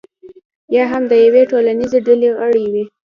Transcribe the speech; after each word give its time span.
یا 0.75 0.83
هم 0.91 1.03
د 1.11 1.13
یوې 1.25 1.43
ټولنیزې 1.51 1.99
ډلې 2.07 2.29
غړی 2.39 2.65
وي. 2.73 2.85